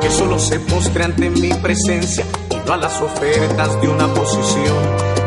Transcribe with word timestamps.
que 0.00 0.10
solo 0.10 0.38
se 0.38 0.60
postre 0.60 1.04
ante 1.04 1.30
mi 1.30 1.52
presencia 1.54 2.24
y 2.50 2.66
no 2.66 2.74
a 2.74 2.76
las 2.76 3.00
ofertas 3.00 3.80
de 3.80 3.88
una 3.88 4.06
posición. 4.14 4.76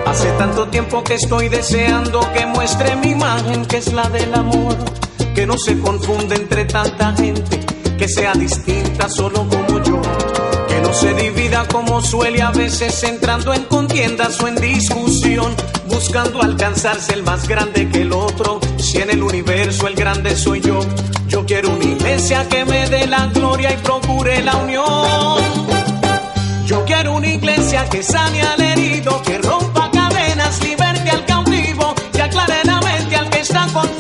Hace 0.06 0.32
tanto 0.34 0.68
tiempo 0.68 1.04
que 1.04 1.16
estoy 1.16 1.50
deseando 1.50 2.22
que 2.34 2.46
muestre 2.46 2.96
mi 2.98 3.12
imagen 3.12 3.66
que 3.66 3.78
es 3.78 3.92
la 3.92 4.08
del 4.10 4.34
amor, 4.34 4.76
que 5.34 5.46
no 5.46 5.58
se 5.58 5.78
confunde 5.80 6.36
entre 6.36 6.66
tanta 6.66 7.14
gente, 7.14 7.60
que 7.98 8.08
sea 8.08 8.34
distinta 8.34 9.10
solo 9.10 9.48
como 9.50 9.81
se 11.02 11.16
divida 11.16 11.68
como 11.68 12.00
suele 12.00 12.44
a 12.44 12.52
veces 12.52 13.04
entrando 13.04 13.56
en 13.56 13.64
contiendas 13.64 14.40
o 14.40 14.48
en 14.48 14.56
discusión, 14.56 15.52
buscando 15.88 16.44
alcanzarse 16.44 17.14
el 17.16 17.24
más 17.24 17.48
grande 17.48 17.90
que 17.90 18.04
el 18.04 18.14
otro, 18.14 18.60
si 18.78 19.00
en 19.00 19.10
el 19.10 19.24
universo 19.24 19.88
el 19.88 19.96
grande 19.96 20.36
soy 20.36 20.62
yo. 20.62 20.80
Yo 21.28 21.44
quiero 21.44 21.72
una 21.72 21.86
iglesia 21.86 22.48
que 22.48 22.66
me 22.66 22.88
dé 22.88 23.08
la 23.08 23.26
gloria 23.28 23.74
y 23.74 23.78
procure 23.78 24.44
la 24.44 24.56
unión. 24.58 25.42
Yo 26.68 26.86
quiero 26.86 27.16
una 27.16 27.30
iglesia 27.30 27.90
que 27.90 28.04
sane 28.04 28.44
al 28.44 28.62
herido, 28.62 29.24
que 29.24 29.40
rompa 29.40 29.90
cadenas, 29.92 30.62
liberte 30.62 31.10
al 31.10 31.26
cautivo 31.26 31.96
y 32.14 32.20
aclare 32.20 32.64
la 32.64 32.80
mente 32.80 33.16
al 33.16 33.28
que 33.32 33.40
está 33.40 33.62
confundido 33.74 33.91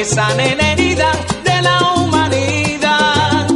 que 0.00 0.06
sane 0.06 0.56
la 0.56 0.72
herida 0.72 1.12
de 1.44 1.60
la 1.60 1.92
humanidad. 1.92 3.46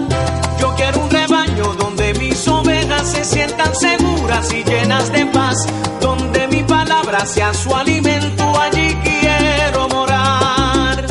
Yo 0.61 0.75
quiero 0.75 1.01
un 1.01 1.11
rebaño 1.11 1.73
donde 1.73 2.13
mis 2.15 2.47
ovejas 2.47 3.13
se 3.13 3.25
sientan 3.25 3.75
seguras 3.75 4.53
y 4.53 4.63
llenas 4.63 5.11
de 5.11 5.25
paz, 5.25 5.57
donde 6.03 6.47
mi 6.49 6.63
palabra 6.65 7.25
sea 7.25 7.55
su 7.55 7.75
alimento. 7.75 8.45
Allí 8.61 8.95
quiero 9.03 9.89
morar. 9.89 11.07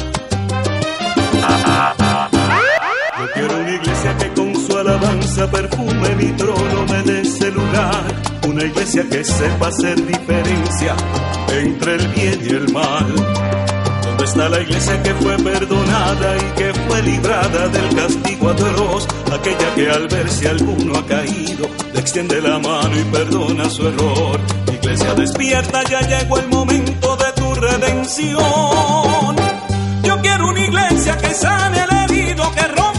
Yo 3.20 3.32
quiero 3.34 3.58
una 3.58 3.72
iglesia 3.72 4.18
que 4.20 4.30
con 4.34 4.54
su 4.56 4.78
alabanza 4.78 5.50
perfume 5.50 6.16
mi 6.16 6.32
trono, 6.34 6.86
me 6.92 7.02
dé 7.02 7.22
ese 7.22 7.50
lugar. 7.50 8.04
Una 8.48 8.66
iglesia 8.66 9.04
que 9.10 9.24
sepa 9.24 9.70
hacer 9.70 9.96
diferencia 10.06 10.96
entre 11.50 11.96
el 11.96 12.08
bien 12.10 12.40
y 12.46 12.50
el 12.50 12.72
mal. 12.72 13.83
¿Dónde 14.24 14.42
está 14.42 14.50
la 14.50 14.62
iglesia 14.62 15.04
que 15.04 15.14
fue 15.16 15.36
perdonada 15.36 16.38
y 16.38 16.58
que 16.58 16.74
fue 16.74 17.02
librada 17.02 17.68
del 17.68 17.94
castigo 17.94 18.50
atroz? 18.52 19.06
Aquella 19.34 19.76
que 19.76 19.90
al 19.90 20.08
ver 20.08 20.30
si 20.30 20.48
alguno 20.48 20.98
ha 20.98 21.06
caído, 21.06 21.68
extiende 21.94 22.40
la 22.42 22.58
mano 22.58 22.98
y 22.98 23.04
perdona 23.04 23.70
su 23.70 23.86
error. 23.86 24.40
Iglesia 24.72 25.14
despierta, 25.16 25.84
ya 25.90 26.00
llegó 26.08 26.40
el 26.40 26.48
momento 26.48 27.18
de 27.18 27.32
tu 27.34 27.54
redención. 27.54 29.36
Yo 30.04 30.22
quiero 30.22 30.48
una 30.48 30.62
iglesia 30.68 31.18
que 31.18 31.34
sane 31.34 31.82
al 31.82 32.10
herido, 32.10 32.50
que 32.56 32.68
rompa 32.68 32.93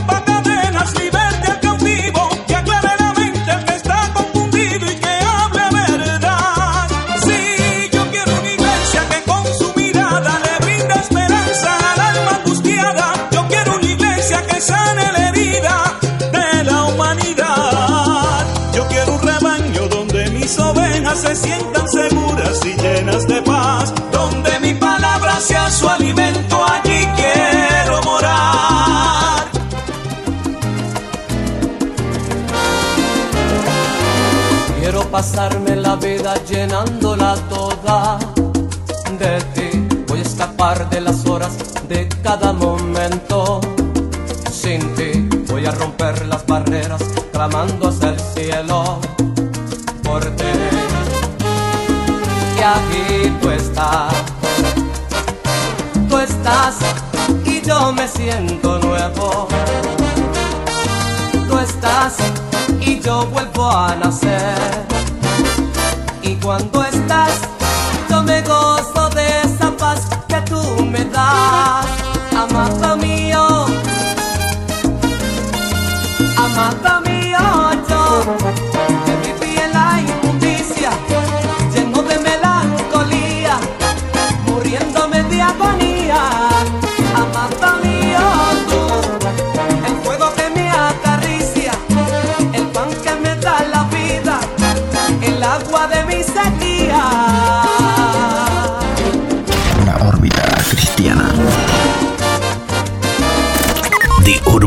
toda 37.48 38.18
de 39.18 39.40
ti. 39.54 39.86
Voy 40.08 40.20
a 40.20 40.22
escapar 40.22 40.88
de 40.90 41.00
las 41.00 41.26
horas 41.26 41.56
de 41.88 42.08
cada 42.22 42.52
momento. 42.52 43.60
Sin 44.50 44.80
ti 44.94 45.28
voy 45.48 45.66
a 45.66 45.70
romper 45.72 46.26
las 46.26 46.46
barreras, 46.46 47.02
clamando 47.32 47.88
hacia 47.88 48.10
el 48.10 48.20
cielo 48.20 48.98
por 50.02 50.22
ti. 50.36 50.52
Y 52.56 52.60
aquí 52.62 53.32
tú 53.40 53.50
estás, 53.50 54.14
tú 56.08 56.18
estás 56.18 56.76
y 57.44 57.60
yo 57.60 57.92
me 57.92 58.08
siento 58.08 58.78
nuevo 58.78 59.48
tú 61.54 61.58
estás 61.58 62.16
y 62.80 63.00
yo 63.00 63.26
vuelvo 63.26 63.70
a 63.70 63.94
nacer. 63.96 64.93
Cuando 66.44 66.84
estás, 66.84 67.33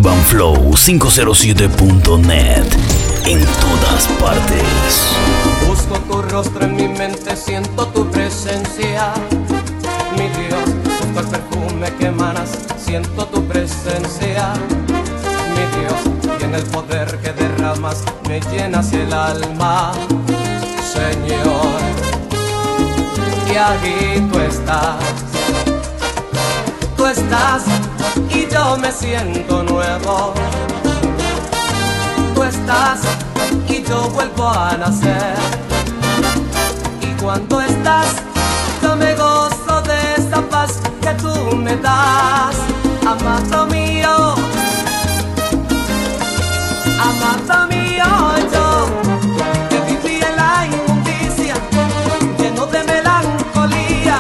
TheUrbanFlow507.net. 0.07 2.63
En 3.25 3.43
todas 3.59 4.07
partes. 4.21 5.11
Busco 5.67 5.99
tu 5.99 6.21
rostro 6.21 6.63
en 6.63 6.77
mi 6.77 6.87
mente, 6.87 7.35
siento 7.35 7.85
tu 7.87 8.09
presencia. 8.09 9.13
Mi 10.13 10.29
Dios, 10.29 10.63
busco 10.85 11.19
el 11.19 11.27
perfume 11.27 11.91
que 11.99 12.05
emanas, 12.05 12.51
siento 12.77 13.27
tu 13.27 13.45
presencia. 13.47 14.53
Mi 14.87 15.65
Dios, 15.77 15.99
en 16.41 16.55
el 16.55 16.63
poder 16.63 17.19
que 17.19 17.33
derramas, 17.33 18.05
me 18.29 18.39
llenas 18.39 18.93
el 18.93 19.11
alma. 19.11 19.91
Señor, 20.93 21.81
y 23.51 23.57
aquí 23.57 24.21
tú 24.31 24.39
estás. 24.39 25.36
Estás 27.17 27.63
y 28.29 28.47
yo 28.47 28.77
me 28.77 28.91
siento 28.91 29.63
nuevo. 29.63 30.33
Tú 32.35 32.43
estás 32.43 32.99
y 33.67 33.81
yo 33.81 34.07
vuelvo 34.11 34.47
a 34.47 34.77
nacer. 34.77 35.35
Y 37.01 37.07
cuando 37.21 37.59
estás, 37.61 38.17
yo 38.83 38.95
me 38.95 39.15
gozo 39.15 39.81
de 39.81 39.99
esa 40.15 40.41
paz 40.43 40.79
que 41.01 41.11
tú 41.15 41.55
me 41.55 41.75
das, 41.77 42.55
amado 43.05 43.65
mío. 43.65 44.35
Amado 47.09 47.67
mío, 47.67 48.05
yo 48.53 48.87
que 49.69 49.79
viví 49.89 50.19
en 50.23 50.35
la 50.35 50.67
inmundicia, 50.67 51.55
lleno 52.37 52.67
de 52.67 52.83
melancolía, 52.83 54.19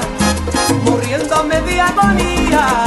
muriéndome 0.83 1.61
de 1.61 1.81
agonía. 1.81 2.86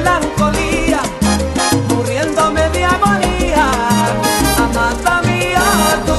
melancolía, 0.00 1.00
muriéndome 1.88 2.68
de 2.70 2.84
agonía, 2.84 3.66
amada 4.64 5.22
mía 5.22 5.62
tú, 6.06 6.18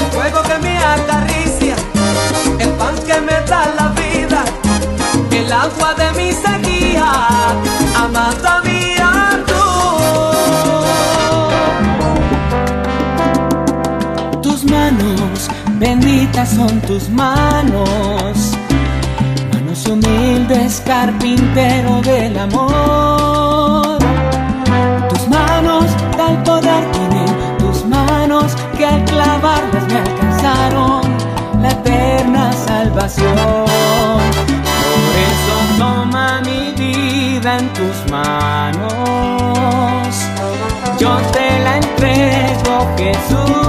el 0.00 0.06
fuego 0.12 0.42
que 0.42 0.58
me 0.58 0.78
acaricia, 0.78 1.76
el 2.58 2.70
pan 2.70 2.94
que 3.06 3.20
me 3.20 3.40
da 3.50 3.62
la 3.78 3.88
vida, 4.00 4.44
el 5.30 5.52
agua 5.52 5.94
de 5.94 6.12
mi 6.18 6.32
sequía, 6.32 7.10
amada 7.94 8.62
mía. 8.64 9.10
Tú. 9.50 9.62
Tus 14.42 14.64
manos, 14.64 15.48
Benditas 15.78 16.50
son 16.50 16.80
tus 16.82 17.08
manos 17.08 18.41
humildes, 20.42 20.82
carpintero 20.84 22.00
del 22.02 22.38
amor. 22.38 23.98
Tus 25.08 25.28
manos 25.28 25.86
tal 26.16 26.42
poder 26.42 26.84
tienen, 26.92 27.58
tus 27.58 27.84
manos 27.84 28.54
que 28.76 28.86
al 28.86 29.04
clavarlas 29.04 29.86
me 29.88 29.98
alcanzaron 29.98 31.02
la 31.60 31.70
eterna 31.70 32.52
salvación. 32.52 33.34
Por 33.36 35.14
eso 35.30 35.54
toma 35.78 36.40
mi 36.44 36.72
vida 36.76 37.58
en 37.58 37.72
tus 37.72 38.10
manos, 38.10 38.90
yo 40.98 41.16
te 41.32 41.58
la 41.60 41.76
entrego, 41.76 42.88
Jesús. 42.96 43.61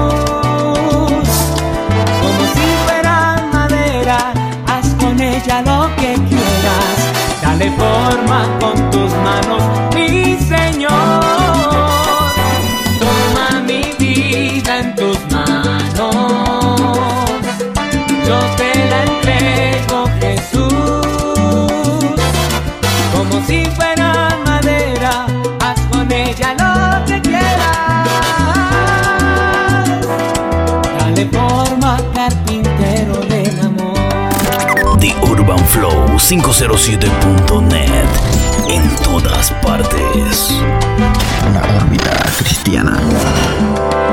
507.net 36.27 38.07
en 38.69 38.95
todas 39.03 39.51
partes. 39.61 40.49
Una 41.49 41.61
órbita 41.77 42.23
cristiana. 42.37 42.97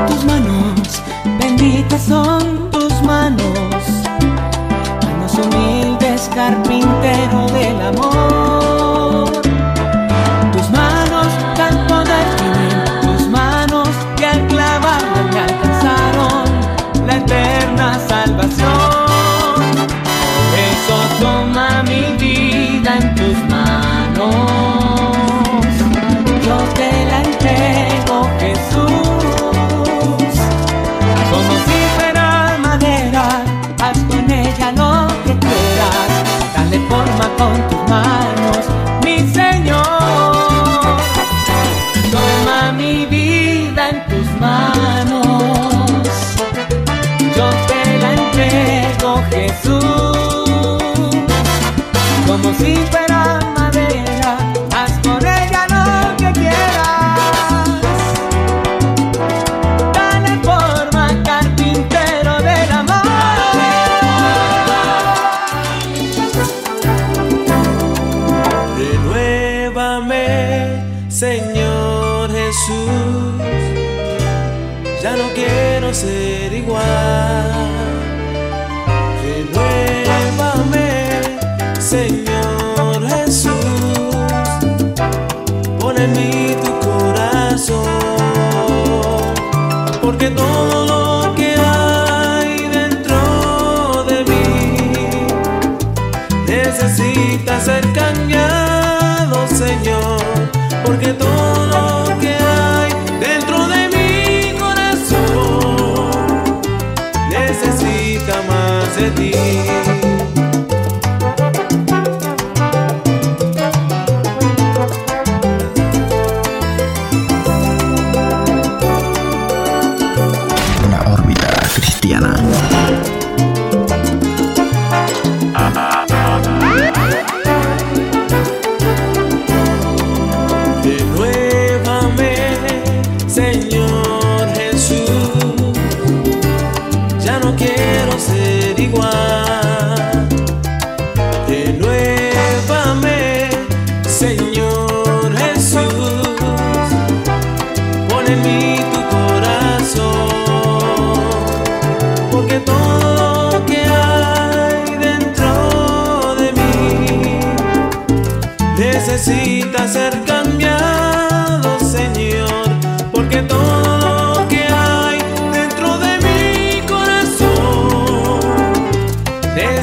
Tus 0.08 0.24
manos, 0.24 1.02
benditas 1.38 2.02
son 2.02 2.68
tus 2.72 2.92
manos, 3.02 3.44
manos 5.04 5.34
humildes, 5.34 6.28
carpintero 6.34 6.99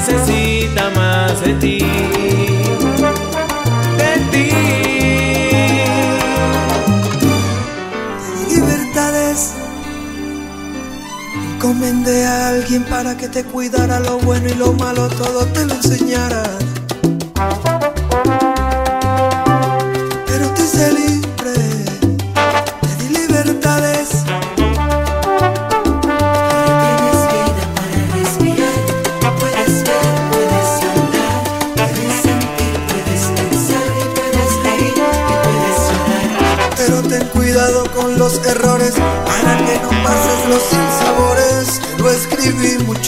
necesita 0.07 0.89
más 0.91 1.41
de 1.41 1.53
ti, 1.55 1.79
de 3.97 4.13
ti. 4.31 4.51
libertades. 8.49 9.53
Encomendé 11.55 12.25
a 12.25 12.49
alguien 12.49 12.83
para 12.85 13.17
que 13.17 13.27
te 13.27 13.43
cuidara 13.43 13.99
lo 13.99 14.19
bueno 14.19 14.47
y 14.47 14.53
lo 14.53 14.73
malo, 14.73 15.09
todo 15.09 15.45
te 15.47 15.65
lo 15.65 15.73
enseñara. 15.73 16.43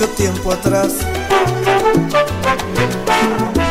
tiempo 0.08 0.51
atrás. 0.53 0.94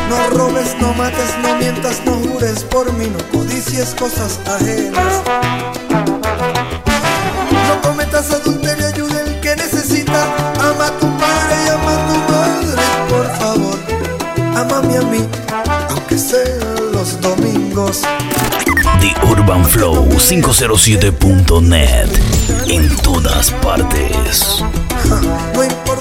No 0.09 0.29
robes, 0.37 0.75
no 0.79 0.93
mates, 0.93 1.33
no 1.41 1.55
mientas, 1.57 2.01
no 2.05 2.13
jures 2.13 2.63
por 2.63 2.91
mí, 2.93 3.07
no 3.07 3.17
codicies 3.37 3.93
cosas 3.95 4.39
ajenas. 4.45 5.21
No 7.67 7.81
cometas 7.81 8.31
adulterio, 8.31 8.87
ayuda 8.87 9.21
el 9.21 9.39
que 9.39 9.55
necesita. 9.55 10.23
Ama 10.59 10.87
a 10.87 10.91
tu 10.99 11.07
padre 11.17 11.55
y 11.65 11.69
ama 11.69 11.93
a 11.93 12.07
tu 12.07 12.13
madre, 12.31 12.81
por 13.09 13.27
favor. 13.37 13.79
Amame 14.55 14.97
a 14.97 15.01
mí, 15.01 15.27
aunque 15.89 16.17
sean 16.17 16.91
los 16.93 17.19
domingos. 17.21 18.01
The 18.99 19.13
Urban 19.25 19.63
Flow 19.65 20.07
507.net 20.09 22.09
en 22.67 22.89
todas 22.97 23.51
partes 23.63 24.61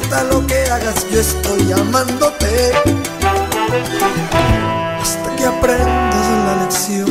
importa 0.08 0.24
lo 0.24 0.46
que 0.46 0.64
hagas, 0.70 1.06
yo 1.10 1.20
estoy 1.20 1.72
amándote 1.72 2.72
hasta 5.00 5.36
que 5.36 5.44
aprendas 5.44 6.46
la 6.46 6.64
lección. 6.64 7.07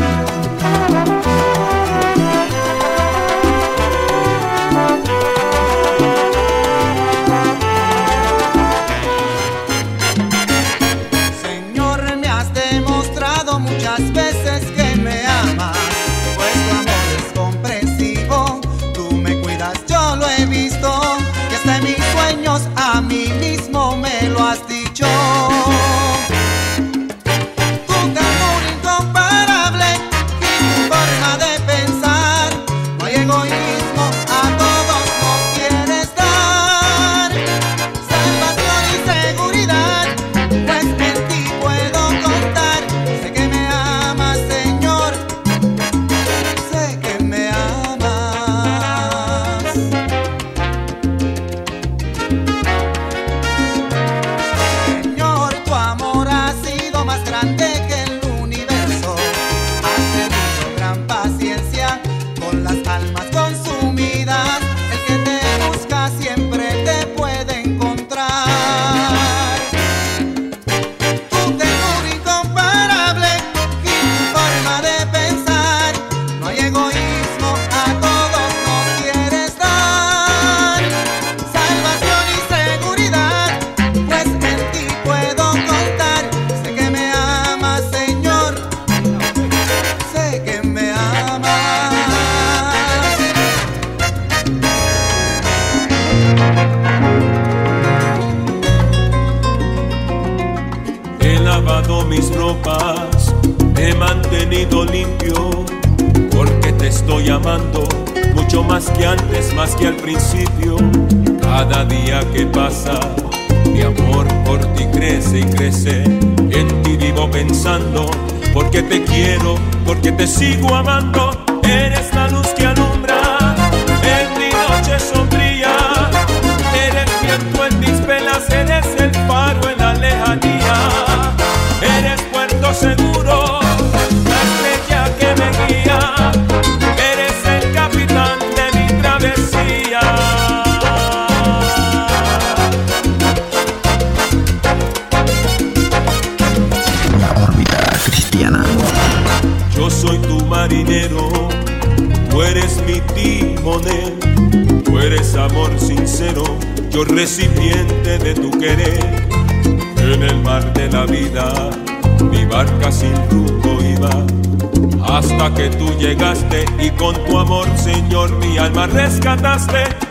que 165.58 165.70
tú 165.72 165.92
llegaste 165.98 166.66
y 166.80 166.92
con 166.92 167.16
tu 167.26 167.38
amor, 167.38 167.68
Señor, 167.78 168.32
mi 168.38 168.60
alma 168.60 168.86
rescataste. 168.86 170.07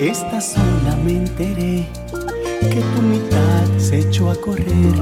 Esta 0.00 0.40
sola 0.40 0.94
me 1.04 1.10
enteré 1.10 1.88
que 2.60 2.80
tu 2.94 3.02
mitad 3.02 3.66
se 3.78 3.98
echó 3.98 4.30
a 4.30 4.36
correr 4.36 4.94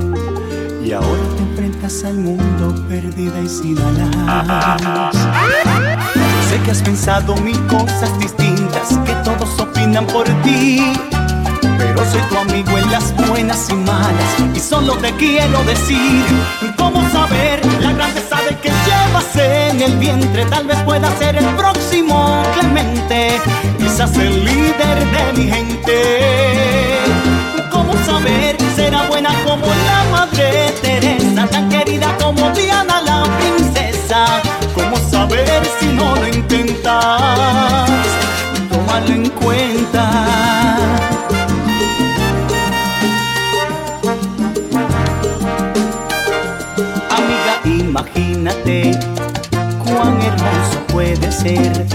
y 0.83 0.93
ahora 0.93 1.23
te 1.37 1.43
enfrentas 1.43 2.03
al 2.05 2.15
mundo 2.15 2.75
perdida 2.88 3.38
y 3.43 3.47
sin 3.47 3.76
alas. 3.79 5.15
sé 6.49 6.59
que 6.65 6.71
has 6.71 6.81
pensado 6.81 7.37
mil 7.37 7.61
cosas 7.67 8.19
distintas, 8.19 8.99
que 9.05 9.12
todos 9.23 9.61
opinan 9.61 10.07
por 10.07 10.25
ti, 10.43 10.81
pero 11.76 11.99
soy 12.11 12.23
tu 12.31 12.38
amigo 12.38 12.79
en 12.79 12.91
las 12.91 13.15
buenas 13.29 13.69
y 13.69 13.75
malas 13.75 14.35
y 14.55 14.61
solo 14.61 14.97
te 14.97 15.12
quiero 15.17 15.62
decir 15.65 16.25
cómo 16.79 17.07
saber 17.11 17.61
la 17.83 17.93
grandeza 17.93 18.25
llevase 19.16 19.68
en 19.68 19.82
el 19.82 19.96
vientre, 19.99 20.44
tal 20.46 20.66
vez 20.66 20.78
pueda 20.82 21.11
ser 21.18 21.37
el 21.37 21.46
próximo 21.56 22.42
Clemente, 22.58 23.40
quizás 23.78 24.16
el 24.16 24.44
líder 24.44 24.99
de 25.11 25.32
mi 25.38 25.50
gente. 25.50 26.99
¿Cómo 27.70 27.92
saber? 28.04 28.56
Será 28.75 29.02
buena 29.08 29.30
como 29.44 29.66
la 29.66 30.04
madre 30.11 30.73
Teresa, 30.82 31.46
tan 31.46 31.68
querida 31.68 32.14
como 32.23 32.50
Diana 32.50 33.00
la 33.00 33.25
princesa. 33.38 34.42
¿Cómo 34.75 34.96
saber 35.11 35.62
si 35.78 35.87
no 35.87 36.14
lo 36.16 36.28
intentas? 36.28 37.88
Tómalo 38.70 39.08
en 39.08 39.28
cuenta. 39.30 40.11
Imagínate 47.99 48.91
cuán 49.83 50.21
hermoso 50.21 50.79
puede 50.88 51.33
ser 51.33 51.87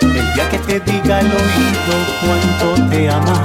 el 0.00 0.34
día 0.34 0.48
que 0.48 0.58
te 0.60 0.80
diga 0.80 1.18
al 1.18 1.26
oído 1.26 1.94
cuánto 2.22 2.88
te 2.88 3.10
ama. 3.10 3.42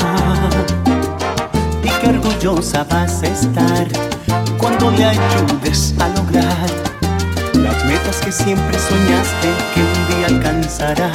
Y 1.84 1.89
qué 1.89 2.08
orgullosa 2.12 2.86
vas 2.89 3.24
a 3.24 3.27
estar 3.27 3.88
cuando 4.58 4.89
le 4.91 5.03
ayudes 5.03 5.94
a 6.00 6.08
lograr 6.17 6.70
las 7.55 7.84
metas 7.84 8.22
que 8.24 8.32
siempre 8.32 8.79
soñaste 8.79 9.50
que 9.74 9.82
un 9.82 10.08
día 10.08 10.27
alcanzará. 10.27 11.12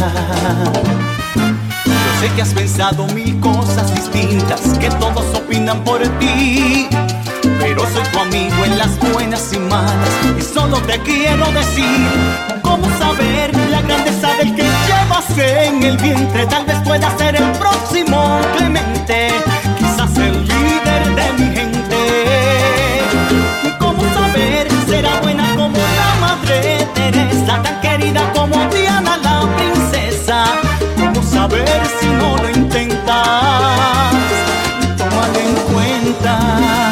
Yo 1.87 2.21
sé 2.21 2.35
que 2.37 2.43
has 2.43 2.53
pensado 2.53 3.07
mil 3.15 3.41
cosas 3.41 3.95
distintas, 3.95 4.61
que 4.79 4.91
todos 4.91 5.25
opinan 5.35 5.83
por 5.85 6.03
ti 6.19 6.87
pero 7.61 7.83
soy 7.93 8.03
tu 8.13 8.19
amigo 8.19 8.65
en 8.65 8.79
las 8.79 8.99
buenas 8.99 9.53
y 9.53 9.59
malas 9.59 10.09
y 10.39 10.43
solo 10.43 10.79
te 10.83 10.99
quiero 11.01 11.45
decir 11.53 12.09
cómo 12.63 12.89
saber 12.99 13.55
la 13.71 13.83
grandeza 13.83 14.35
del 14.39 14.55
que 14.57 14.63
llevas 14.63 15.39
en 15.39 15.83
el 15.83 15.97
vientre. 15.99 16.47
Tal 16.47 16.65
vez 16.65 16.79
pueda 16.85 17.17
ser 17.19 17.37
el 17.37 17.51
próximo 17.53 18.41
Clemente, 18.57 19.29
quizás 19.79 20.17
el 20.17 20.49
líder 20.49 21.15
de 21.15 21.33
mi 21.39 21.55
gente. 21.55 23.03
¿Cómo 23.79 24.03
saber 24.15 24.67
será 24.89 25.21
buena 25.21 25.45
como 25.55 25.77
la 25.77 26.27
madre 26.27 26.89
Teresa, 26.95 27.63
tan 27.63 27.81
querida 27.83 28.33
como 28.33 28.57
Diana 28.71 29.19
la 29.19 29.47
princesa? 29.57 30.45
¿Cómo 30.99 31.23
saber 31.23 31.83
si 32.01 32.07
no 32.07 32.37
lo 32.39 32.51
intentas? 32.51 34.15
Tómalo 34.97 35.39
en 35.39 35.55
cuenta. 35.73 36.90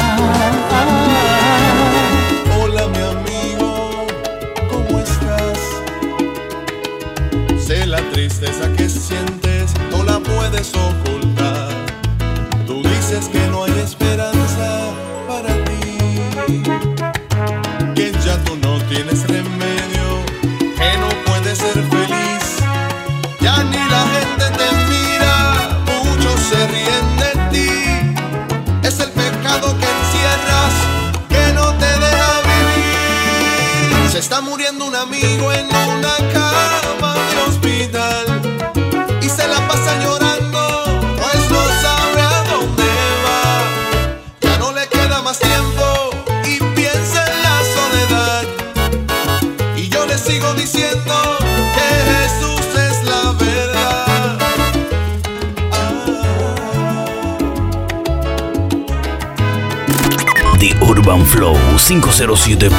507.net. 61.89 62.71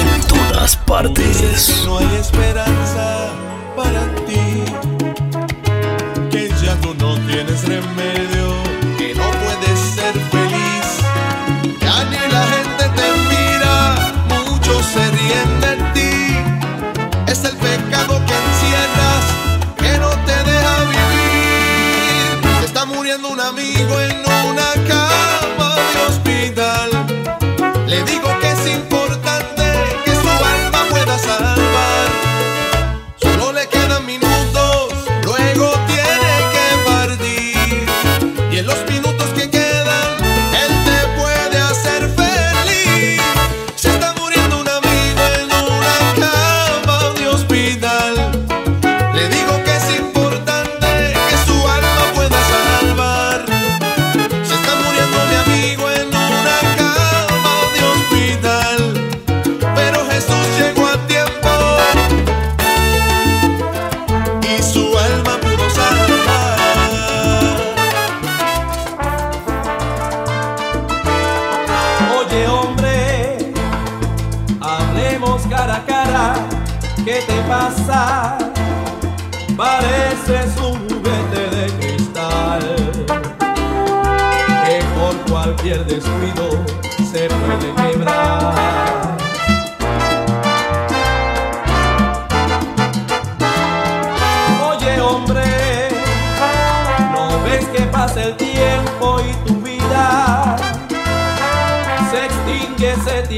En 0.00 0.26
todas 0.26 0.74
partes. 0.74 1.84
No 1.84 1.98
hay 1.98 2.16
esperanza 2.16 3.30
para 3.76 4.12
ti, 4.26 4.64
que 6.32 6.48
ya 6.60 6.74
tú 6.80 6.92
no 6.98 7.14
tienes 7.28 7.62
remedio, 7.68 8.43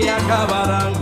te 0.00 0.10
acabarán 0.10 0.95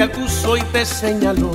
te 0.00 0.04
acusó 0.04 0.56
y 0.56 0.62
te 0.62 0.86
señaló? 0.86 1.52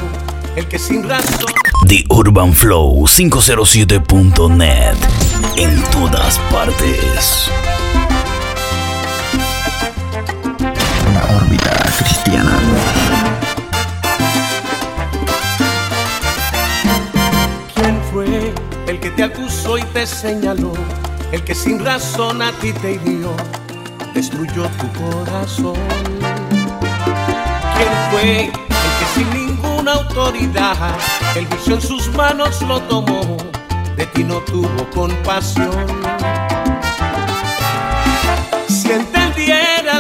El 0.56 0.68
que 0.68 0.78
sin 0.78 1.10
razón 1.10 1.52
The 1.88 2.04
Urban 2.10 2.54
Flow 2.54 3.08
507.net. 3.08 4.96
En 5.56 5.82
todas 5.86 6.38
partes. 6.52 7.50
La 11.12 11.38
órbita 11.38 11.86
cristiana. 11.98 12.60
¿Quién 17.74 18.00
fue 18.12 18.54
el 18.86 19.00
que 19.00 19.10
te 19.10 19.24
acusó 19.24 19.80
y 19.80 19.84
te 19.86 20.06
señaló? 20.06 20.74
El 21.32 21.44
que 21.44 21.56
sin 21.56 21.84
razón 21.84 22.44
a 22.44 22.52
ti 22.60 22.74
te 22.74 22.92
hirió, 22.92 23.36
destruyó 24.14 24.70
tu 24.78 24.88
corazón. 25.02 26.25
¿Quién 27.78 27.92
fue 28.12 28.46
el 28.46 28.52
que 28.52 29.06
sin 29.14 29.30
ninguna 29.34 29.94
autoridad 29.94 30.96
el 31.36 31.46
juicio 31.48 31.76
en 31.76 31.82
sus 31.82 32.08
manos 32.10 32.62
lo 32.62 32.80
tomó? 32.82 33.38
De 33.96 34.06
ti 34.08 34.24
no 34.24 34.40
tuvo 34.42 34.90
compasión. 34.94 36.06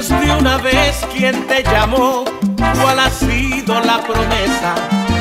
Si 0.02 0.12
una 0.12 0.58
vez 0.58 1.08
quién 1.14 1.48
te 1.48 1.64
llamó, 1.64 2.26
cuál 2.82 3.00
ha 3.00 3.10
sido 3.10 3.80
la 3.80 4.00
promesa 4.04 4.76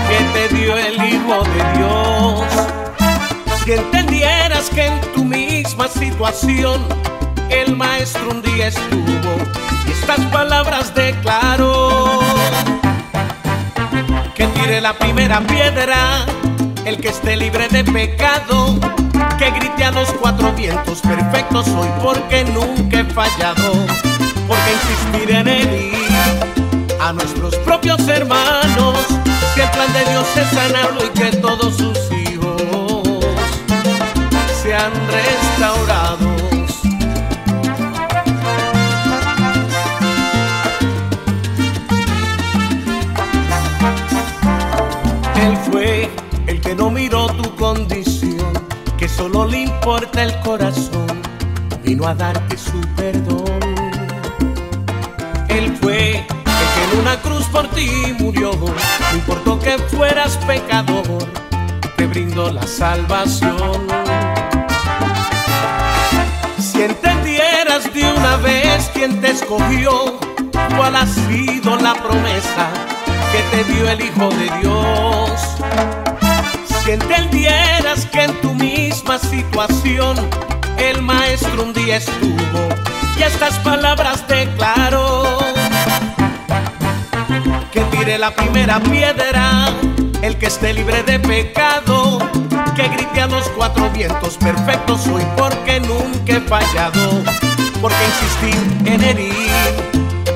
que 0.09 0.49
te 0.49 0.55
dio 0.55 0.77
el 0.77 0.95
Hijo 0.97 1.45
de 1.45 1.79
Dios. 1.79 2.45
Si 3.63 3.73
entendieras 3.73 4.69
que 4.71 4.87
en 4.87 5.01
tu 5.15 5.25
misma 5.25 5.87
situación 5.87 6.85
el 7.51 7.77
maestro 7.77 8.31
un 8.31 8.43
día 8.43 8.67
estuvo 8.67 9.37
y 9.87 9.93
estas 9.93 10.21
palabras 10.33 10.93
declaró. 10.93 12.24
Que 14.65 14.71
tire 14.71 14.81
la 14.81 14.95
primera 14.95 15.41
piedra 15.43 16.25
el 16.87 16.97
que 16.97 17.09
esté 17.09 17.37
libre 17.37 17.69
de 17.69 17.85
pecado, 17.85 18.81
que 19.39 19.51
grite 19.51 19.85
a 19.85 19.91
los 19.91 20.11
cuatro 20.15 20.55
vientos, 20.55 21.03
perfecto 21.03 21.63
soy 21.63 21.89
porque 22.03 22.45
nunca 22.45 23.01
he 23.01 23.05
fallado, 23.05 23.73
porque 24.49 24.73
insistir 24.73 25.37
en 25.37 25.49
herir 25.49 26.09
a 26.99 27.13
nuestros 27.13 27.55
propios 27.57 28.09
hermanos, 28.09 28.97
si 29.55 29.61
el 29.61 29.71
plan 29.71 29.93
de 29.93 30.11
Dios 30.11 30.27
es 30.35 30.49
sanarlo 30.49 31.05
y 31.05 31.09
que 31.11 31.37
todos 31.37 31.77
sus 31.77 31.99
hijos 32.13 33.03
sean 34.63 34.93
restaurados. 35.11 36.04
Solo 49.17 49.47
le 49.47 49.63
importa 49.63 50.23
el 50.23 50.39
corazón, 50.41 51.07
vino 51.83 52.07
a 52.07 52.15
darte 52.15 52.57
su 52.57 52.81
perdón. 52.97 53.61
Él 55.49 55.77
fue 55.81 56.17
el 56.17 56.25
que 56.25 56.93
en 56.93 57.01
una 57.01 57.21
cruz 57.21 57.47
por 57.47 57.69
ti 57.69 58.15
murió, 58.19 58.53
no 58.53 59.17
importó 59.17 59.59
que 59.59 59.79
fueras 59.79 60.37
pecador, 60.39 61.25
te 61.97 62.07
brindó 62.07 62.51
la 62.51 62.67
salvación. 62.67 63.87
Si 66.59 66.83
entendieras 66.83 67.93
de 67.93 68.13
una 68.13 68.37
vez 68.39 68.91
quién 68.95 69.21
te 69.21 69.31
escogió, 69.31 70.19
cuál 70.77 70.97
ha 70.97 71.07
sido 71.07 71.77
la 71.77 71.95
promesa 71.95 72.69
que 73.33 73.57
te 73.57 73.73
dio 73.73 73.89
el 73.89 74.01
Hijo 74.01 74.29
de 74.31 74.51
Dios. 74.61 76.04
Si 76.85 76.91
entendieras 76.91 78.05
que 78.13 78.25
en 78.25 78.41
tu 78.43 78.53
misma 78.53 79.19
situación 79.19 80.17
el 80.77 81.01
maestro 81.01 81.63
un 81.63 81.73
día 81.73 81.97
estuvo 81.97 82.69
y 83.19 83.23
estas 83.23 83.59
palabras 83.61 84.29
declaró. 84.29 85.39
Que 87.73 87.81
tire 87.85 88.19
la 88.19 88.35
primera 88.35 88.81
piedra 88.81 89.69
el 90.21 90.37
que 90.37 90.47
esté 90.47 90.75
libre 90.75 91.03
de 91.05 91.19
pecado. 91.21 92.19
Que 92.77 92.89
grite 92.89 93.21
a 93.23 93.29
los 93.29 93.49
cuatro 93.51 93.89
vientos, 93.89 94.37
perfecto 94.37 94.99
soy 94.99 95.23
porque 95.39 95.81
nunca 95.81 96.35
he 96.37 96.41
fallado. 96.43 97.23
Porque 97.81 97.97
insistir 98.05 98.93
en 98.93 99.03
herir 99.03 99.33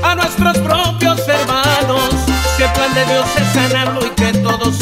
a 0.02 0.14
nuestros 0.14 0.56
propios 0.58 1.20
hermanos. 1.28 2.14
Si 2.56 2.62
el 2.62 2.72
plan 2.72 2.94
de 2.94 3.04
Dios 3.04 3.26
es 3.36 3.48
sanarlo 3.52 4.06
y 4.06 4.10
que 4.10 4.32
todos 4.38 4.80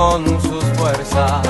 con 0.00 0.24
sus 0.40 0.64
fuerzas 0.78 1.42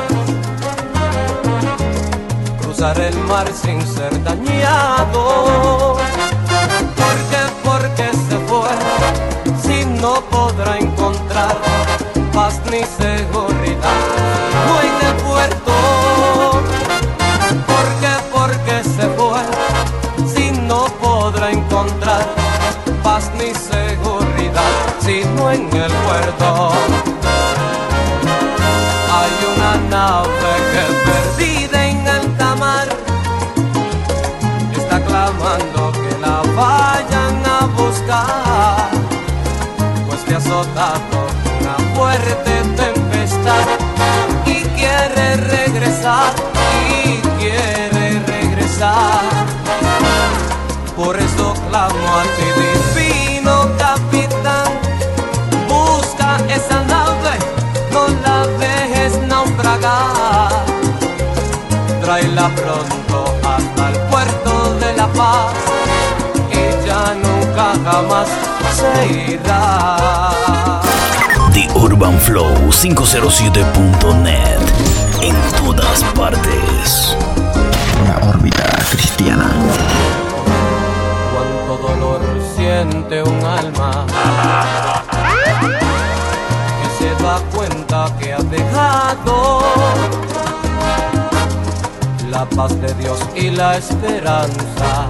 cruzar 2.60 3.00
el 3.00 3.16
mar 3.30 3.46
sin 3.52 3.80
ser 3.86 4.12
dañado. 4.24 5.96
¿Por 7.00 7.16
qué? 7.30 7.42
Porque 7.64 8.06
se 8.28 8.36
fue, 8.48 8.72
si 9.62 9.84
no 10.02 10.14
podrá 10.34 10.78
encontrar 10.78 11.56
paz 12.34 12.60
ni 12.72 12.82
seguridad. 13.04 14.00
No 14.66 14.72
hay 14.80 14.90
de 15.02 15.10
puerto. 15.28 15.74
¿Por 17.72 17.86
qué? 18.00 18.14
Porque 18.36 18.76
se 18.96 19.06
fue, 19.18 19.42
si 20.34 20.50
no 20.62 20.86
podrá 21.00 21.52
encontrar 21.52 22.26
paz 23.04 23.30
ni 23.38 23.54
seguridad, 23.54 24.72
sino 24.98 25.52
en 25.52 25.72
el 25.72 25.92
puerto. 26.06 27.09
Azotado 40.60 41.26
una 41.60 41.94
fuerte 41.94 42.62
tempestad 42.76 43.66
y 44.44 44.62
quiere 44.76 45.36
regresar, 45.36 46.32
y 47.04 47.16
quiere 47.38 48.20
regresar. 48.26 49.20
Por 50.96 51.16
eso 51.16 51.54
clamo 51.68 52.08
a 52.18 52.22
ti, 52.36 52.48
divino 52.60 53.68
capitán, 53.78 54.68
busca 55.68 56.36
esa 56.48 56.82
nave, 56.84 57.38
no 57.92 58.08
la 58.24 58.46
dejes 58.58 59.18
naufragar. 59.28 60.64
Tráela 62.02 62.50
pronto 62.54 63.34
hasta 63.44 63.88
el 63.88 63.98
puerto 64.10 64.74
de 64.80 64.92
La 64.94 65.06
Paz, 65.08 65.54
ella 66.52 67.14
nunca 67.14 67.72
jamás 67.84 68.28
se 68.80 69.32
irá. 69.32 70.49
The 71.80 71.86
Urban 71.86 72.18
Flow 72.18 72.54
507.net. 72.70 74.60
En 75.22 75.34
todas 75.56 76.04
partes. 76.14 77.16
La 78.04 78.28
órbita 78.28 78.64
cristiana. 78.90 79.50
Cuánto 81.32 81.88
dolor 81.88 82.20
siente 82.54 83.22
un 83.22 83.44
alma 83.44 84.06
que 86.82 86.88
se 86.98 87.22
da 87.22 87.40
cuenta 87.54 88.14
que 88.18 88.34
ha 88.34 88.42
dejado 88.42 89.62
la 92.30 92.44
paz 92.44 92.78
de 92.80 92.92
Dios 92.94 93.18
y 93.34 93.50
la 93.50 93.78
esperanza 93.78 95.08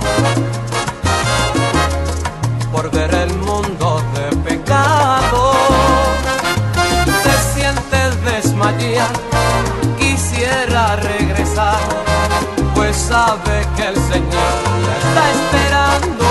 sabe 13.40 13.66
que 13.76 13.86
el 13.88 13.94
Señor 13.94 14.52
la 14.86 14.94
está 14.98 15.30
esperando. 15.38 16.26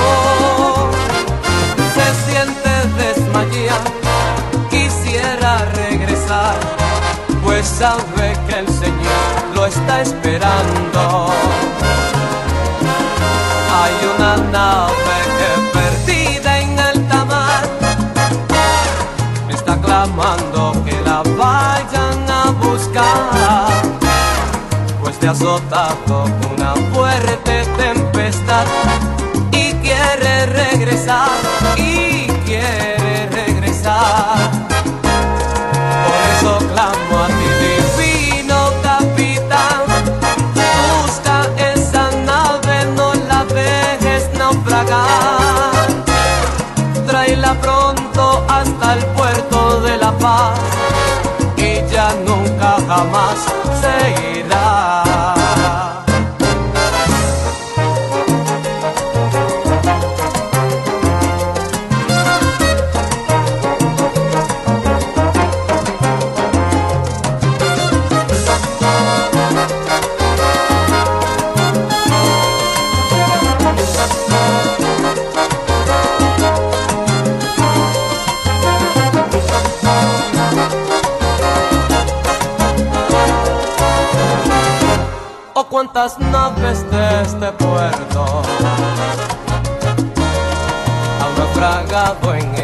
Se 1.96 2.08
siente 2.26 2.72
desmayar, 2.98 3.84
quisiera 4.70 5.66
regresar, 5.76 6.56
pues 7.44 7.68
sabe 7.68 8.38
que 8.48 8.60
el 8.60 8.68
Señor 8.68 9.56
lo 9.56 9.66
está 9.66 10.02
esperando. 10.02 11.28
Hay 13.82 13.94
una 14.16 14.38
nave 14.52 15.18
que 15.38 15.52
perdida 15.78 16.60
en 16.60 16.80
alta 16.80 17.26
mar 17.26 17.64
está 19.50 19.80
clamando 19.82 20.74
que 20.86 21.00
la 21.02 21.22
vayan 21.38 22.30
a 22.30 22.52
buscar, 22.52 23.68
pues 25.02 25.18
te 25.20 25.28
ha 25.28 25.32
azotado 25.32 26.26
una 26.56 26.89
tantas 86.00 86.20
naves 86.32 86.90
de 86.92 87.22
este 87.24 87.52
puerto, 87.52 88.42
naufragado 91.38 92.36
en 92.36 92.59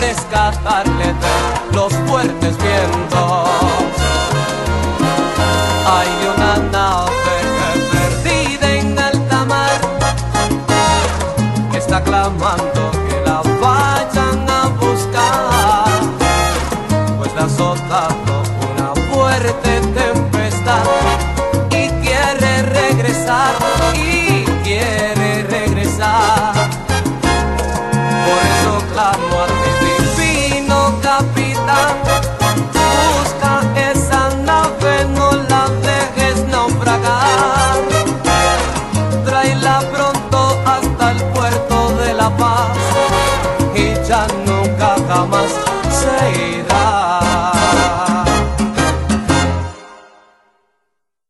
rescatarle 0.00 1.06
de 1.06 1.74
los 1.76 1.92
fuertes 2.06 2.56
vientos. 2.58 3.21